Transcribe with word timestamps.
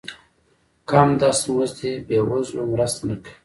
کم 0.89 1.07
دست 1.21 1.43
مزد 1.55 1.79
بې 2.07 2.17
وزلو 2.29 2.63
مرسته 2.73 3.01
نه 3.09 3.15
کوي. 3.23 3.33